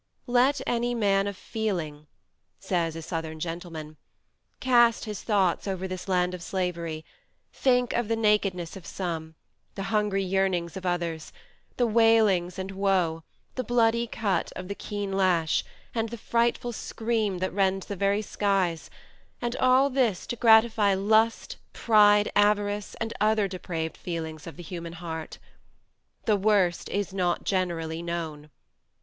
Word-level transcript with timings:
"Let 0.25 0.61
any 0.65 0.95
man 0.95 1.27
of 1.27 1.37
feeling," 1.37 2.07
says 2.59 2.95
a 2.95 3.03
Southern 3.03 3.39
gentleman, 3.39 3.97
"cast 4.59 5.05
his 5.05 5.21
thoughts 5.21 5.67
over 5.67 5.87
this 5.87 6.07
land 6.07 6.33
of 6.33 6.41
slavery, 6.41 7.05
think 7.53 7.93
of 7.93 8.07
the 8.07 8.15
nakedness 8.15 8.75
of 8.75 8.87
some, 8.87 9.35
the 9.75 9.83
hungry 9.93 10.23
yearnings 10.23 10.75
of 10.75 10.87
others, 10.87 11.31
the 11.77 11.85
wailings 11.85 12.57
and 12.57 12.71
wo, 12.71 13.23
the 13.53 13.63
bloody 13.63 14.07
cut 14.07 14.51
of 14.55 14.67
the 14.69 14.73
keen 14.73 15.11
lash, 15.13 15.63
and 15.93 16.09
the 16.09 16.17
frightful 16.17 16.71
scream 16.73 17.37
that 17.37 17.53
rends 17.53 17.85
the 17.85 17.95
very 17.95 18.23
skies 18.23 18.89
and 19.39 19.55
all 19.57 19.87
this 19.91 20.25
to 20.25 20.35
gratify 20.35 20.95
lust, 20.95 21.57
pride, 21.73 22.31
avarice, 22.35 22.95
and 22.99 23.13
other 23.21 23.47
depraved 23.47 23.97
feelings 23.97 24.47
of 24.47 24.57
the 24.57 24.63
human 24.63 24.93
heart. 24.93 25.37
THE 26.25 26.37
WORST 26.37 26.89
IS 26.89 27.13
NOT 27.13 27.43
GENERALLY 27.43 28.01
KNOWN. 28.01 28.49